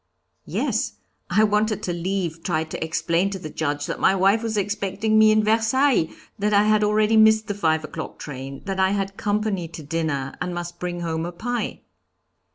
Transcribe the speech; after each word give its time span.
"Yes; 0.47 0.93
I 1.29 1.43
wanted 1.43 1.83
to 1.83 1.93
leave, 1.93 2.41
tried 2.41 2.71
to 2.71 2.83
explain 2.83 3.29
to 3.29 3.37
the 3.37 3.51
Judge 3.51 3.85
that 3.85 3.99
my 3.99 4.15
wife 4.15 4.41
was 4.41 4.57
expecting 4.57 5.19
me 5.19 5.29
in 5.31 5.43
Versailles, 5.43 6.09
that 6.39 6.55
I 6.55 6.63
had 6.63 6.83
already 6.83 7.17
missed 7.17 7.45
the 7.47 7.53
five 7.53 7.83
o'clock 7.83 8.17
train, 8.17 8.63
that 8.65 8.79
I 8.79 8.93
had 8.93 9.15
company 9.15 9.67
to 9.67 9.83
dinner, 9.83 10.33
and 10.41 10.55
must 10.55 10.79
bring 10.79 11.01
home 11.01 11.23
a 11.23 11.31
pie. 11.31 11.81